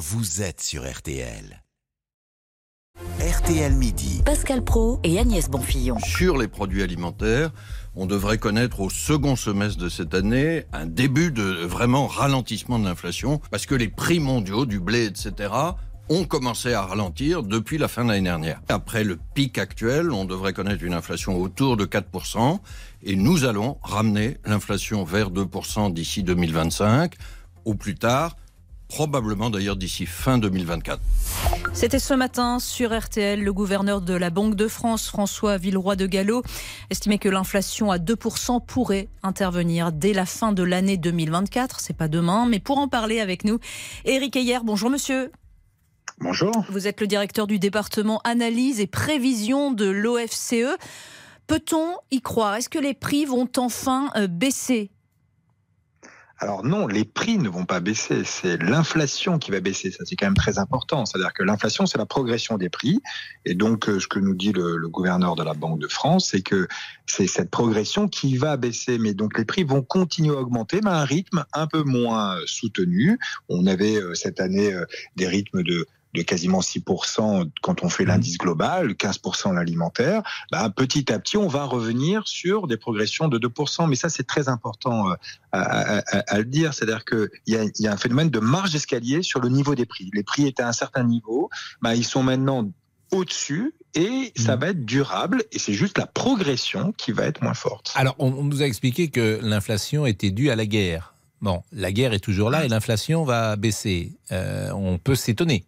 [0.00, 1.62] vous êtes sur RTL.
[3.20, 4.22] RTL Midi.
[4.24, 5.98] Pascal Pro et Agnès Bonfillon.
[5.98, 7.50] Sur les produits alimentaires,
[7.94, 12.86] on devrait connaître au second semestre de cette année un début de vraiment ralentissement de
[12.86, 15.52] l'inflation parce que les prix mondiaux du blé, etc.,
[16.08, 18.62] ont commencé à ralentir depuis la fin de l'année dernière.
[18.70, 22.58] Après le pic actuel, on devrait connaître une inflation autour de 4%
[23.02, 27.16] et nous allons ramener l'inflation vers 2% d'ici 2025
[27.66, 28.36] ou plus tard
[28.90, 31.00] probablement d'ailleurs d'ici fin 2024.
[31.72, 36.06] C'était ce matin sur RTL, le gouverneur de la Banque de France, François Villeroy de
[36.06, 36.42] Gallo,
[36.90, 41.78] estimait que l'inflation à 2% pourrait intervenir dès la fin de l'année 2024.
[41.78, 43.60] C'est pas demain, mais pour en parler avec nous,
[44.04, 45.30] Éric Ayer, bonjour monsieur.
[46.18, 46.52] Bonjour.
[46.68, 50.76] Vous êtes le directeur du département analyse et prévision de l'OFCE.
[51.46, 52.56] Peut-on y croire?
[52.56, 54.90] Est-ce que les prix vont enfin euh, baisser?
[56.42, 59.90] Alors non, les prix ne vont pas baisser, c'est l'inflation qui va baisser.
[59.90, 61.04] Ça, c'est quand même très important.
[61.04, 63.02] C'est-à-dire que l'inflation, c'est la progression des prix.
[63.44, 66.40] Et donc, euh, ce que nous dit le, gouverneur de la Banque de France, c'est
[66.40, 66.66] que
[67.04, 68.96] c'est cette progression qui va baisser.
[68.96, 72.38] Mais donc, les prix vont continuer à augmenter, mais à un rythme un peu moins
[72.46, 73.18] soutenu.
[73.50, 78.04] On avait euh, cette année euh, des rythmes de de quasiment 6% quand on fait
[78.04, 83.38] l'indice global, 15% l'alimentaire, bah, petit à petit, on va revenir sur des progressions de
[83.38, 83.88] 2%.
[83.88, 85.14] Mais ça, c'est très important euh,
[85.52, 86.74] à, à, à, le dire.
[86.74, 89.86] C'est-à-dire qu'il y a, y a un phénomène de marge d'escalier sur le niveau des
[89.86, 90.10] prix.
[90.12, 91.50] Les prix étaient à un certain niveau,
[91.80, 92.70] bah, ils sont maintenant
[93.12, 97.54] au-dessus et ça va être durable et c'est juste la progression qui va être moins
[97.54, 97.92] forte.
[97.96, 101.14] Alors, on, on nous a expliqué que l'inflation était due à la guerre.
[101.40, 104.12] Bon, la guerre est toujours là et l'inflation va baisser.
[104.30, 105.64] Euh, on peut s'étonner.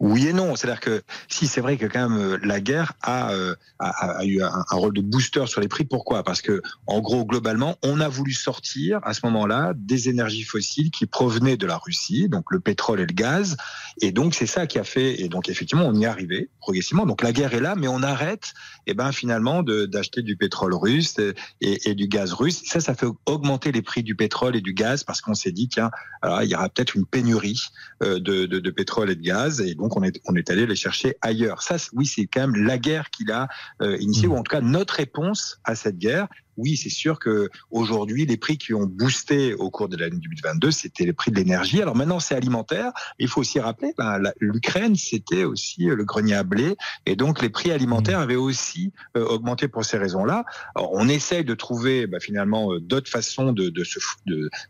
[0.00, 0.54] Oui et non.
[0.54, 4.24] C'est-à-dire que si c'est vrai que quand même euh, la guerre a, euh, a, a
[4.24, 5.84] eu un, rôle de booster sur les prix.
[5.84, 6.22] Pourquoi?
[6.22, 10.90] Parce que en gros globalement, on a voulu sortir à ce moment-là des énergies fossiles
[10.90, 13.56] qui provenaient de la Russie, donc le pétrole et le gaz.
[14.00, 15.20] Et donc c'est ça qui a fait.
[15.20, 17.06] Et donc effectivement, on y est arrivé progressivement.
[17.06, 18.54] Donc la guerre est là, mais on arrête.
[18.86, 21.16] Et eh ben finalement d'acheter du pétrole russe
[21.60, 22.62] et, du gaz russe.
[22.64, 25.68] Ça, ça fait augmenter les prix du pétrole et du gaz parce qu'on s'est dit
[25.68, 25.90] tiens,
[26.22, 27.60] alors, il y aura peut-être une pénurie
[28.02, 29.60] euh, de, de, de pétrole et de gaz.
[29.60, 31.62] Et on est, on est allé les chercher ailleurs.
[31.62, 33.48] Ça, oui, c'est quand même la guerre qu'il a
[33.82, 34.32] euh, initiée, mmh.
[34.32, 38.36] ou en tout cas notre réponse à cette guerre oui, c'est sûr que aujourd'hui, les
[38.36, 41.80] prix qui ont boosté au cours de l'année 2022, c'était les prix de l'énergie.
[41.80, 42.92] Alors maintenant, c'est alimentaire.
[43.18, 46.76] Il faut aussi rappeler, ben, l'Ukraine, c'était aussi le grenier à blé,
[47.06, 50.44] et donc les prix alimentaires avaient aussi euh, augmenté pour ces raisons-là.
[50.74, 53.72] On essaye de trouver ben, finalement euh, d'autres façons de,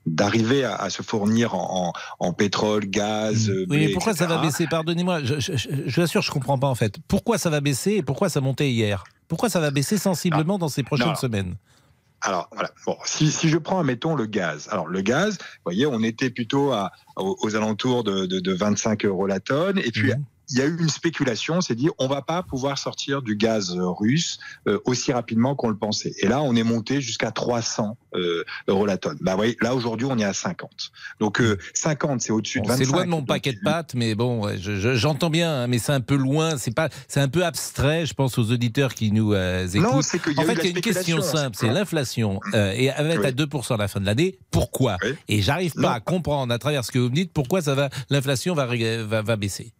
[0.07, 3.49] d'arriver à, à, se fournir en, en, en pétrole, gaz.
[3.49, 4.29] Oui, blé, mais pourquoi etc.
[4.29, 4.67] ça va baisser?
[4.67, 6.97] Pardonnez-moi, je, je, je, je vous assure, je comprends pas en fait.
[7.09, 9.05] Pourquoi ça va baisser et pourquoi ça montait hier?
[9.29, 10.59] Pourquoi ça va baisser sensiblement non.
[10.59, 11.15] dans ces prochaines non.
[11.15, 11.55] semaines?
[12.21, 14.69] Alors voilà, bon, si, si je prends, mettons le gaz.
[14.71, 18.53] Alors le gaz, vous voyez, on était plutôt à, aux, aux alentours de, de, de,
[18.53, 21.93] 25 euros la tonne, et puis mmh il y a eu une spéculation, c'est dire
[21.99, 26.15] on va pas pouvoir sortir du gaz russe euh, aussi rapidement qu'on le pensait.
[26.19, 29.19] Et là, on est monté jusqu'à 300 euh, euros la tonne.
[29.21, 30.71] Bah oui, là aujourd'hui, on est à 50.
[31.21, 32.85] Donc euh, 50, c'est au-dessus bon, de 25.
[32.85, 35.93] C'est loin de mon paquet de pâtes, mais bon, j'entends je, bien, hein, mais c'est
[35.93, 36.57] un peu loin.
[36.57, 39.83] C'est pas, c'est un peu abstrait, je pense aux auditeurs qui nous euh, écoutent.
[39.83, 42.41] Non, c'est qu'il y a en fait, il y a une question simple, c'est l'inflation
[42.55, 44.39] et elle va être à 2% à la fin de l'année.
[44.51, 44.97] Pourquoi?
[45.03, 45.15] Oui.
[45.29, 45.89] Et j'arrive pas non.
[45.89, 49.23] à comprendre à travers ce que vous me dites pourquoi ça va, l'inflation va, va,
[49.23, 49.73] va baisser.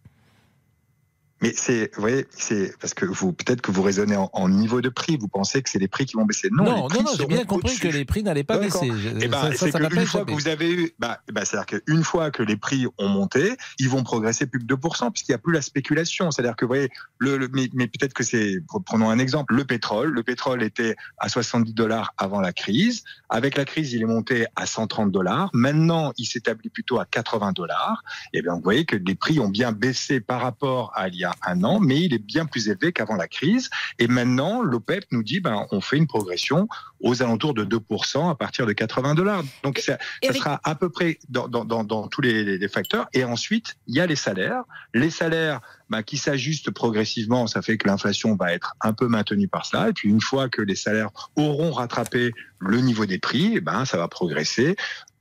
[1.41, 4.81] Mais c'est, vous voyez, c'est parce que vous peut-être que vous raisonnez en, en, niveau
[4.81, 5.17] de prix.
[5.17, 6.49] Vous pensez que c'est les prix qui vont baisser.
[6.51, 8.91] Non, non, non, non j'ai bien compris que les prix n'allaient pas baisser.
[9.21, 12.43] Eh ben, c'est qu'une fois que vous avez eu, bah, bah, c'est-à-dire qu'une fois que
[12.43, 15.61] les prix ont monté, ils vont progresser plus que 2%, puisqu'il n'y a plus la
[15.61, 16.31] spéculation.
[16.31, 16.89] C'est-à-dire que, vous voyez,
[17.19, 20.09] le, le mais, mais peut-être que c'est, prenons un exemple, le pétrole.
[20.09, 23.03] Le pétrole était à 70 dollars avant la crise.
[23.29, 25.49] Avec la crise, il est monté à 130 dollars.
[25.53, 28.03] Maintenant, il s'établit plutôt à 80 dollars.
[28.33, 31.28] Et bien, vous voyez que les prix ont bien baissé par rapport à il y
[31.29, 33.69] a un an, mais il est bien plus élevé qu'avant la crise.
[33.97, 36.67] Et maintenant, l'OPEP nous dit, ben, on fait une progression
[37.01, 39.43] aux alentours de 2% à partir de 80 dollars.
[39.63, 43.07] Donc, ça, ça, sera à peu près dans, dans, dans, dans tous les, les, facteurs.
[43.13, 44.63] Et ensuite, il y a les salaires.
[44.93, 49.47] Les salaires, ben, qui s'ajustent progressivement, ça fait que l'inflation va être un peu maintenue
[49.47, 49.89] par cela.
[49.89, 53.97] Et puis, une fois que les salaires auront rattrapé le niveau des prix, ben, ça
[53.97, 54.75] va progresser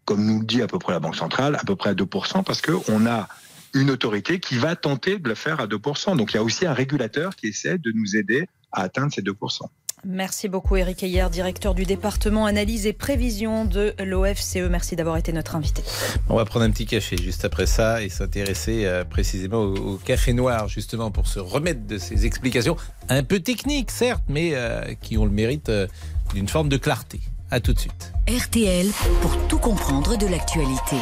[0.05, 2.43] comme nous le dit à peu près la Banque centrale, à peu près à 2%,
[2.43, 3.29] parce qu'on a
[3.75, 6.17] une autorité qui va tenter de le faire à 2%.
[6.17, 9.23] Donc il y a aussi un régulateur qui essaie de nous aider à atteindre ces
[9.23, 9.63] 2%.
[10.05, 14.69] Merci beaucoup Eric Ayer, directeur du département analyse et prévision de l'OFCE.
[14.71, 15.83] Merci d'avoir été notre invité.
[16.29, 20.33] On va prendre un petit café juste après ça et s'intéresser euh, précisément au, café
[20.33, 22.77] noir justement pour se remettre de ces explications
[23.09, 25.87] un peu techniques certes mais euh, qui ont le mérite euh,
[26.33, 27.21] d'une forme de clarté.
[27.51, 28.13] À tout de suite.
[28.29, 28.89] RTL
[29.23, 30.97] pour tout comprendre de l'actualité.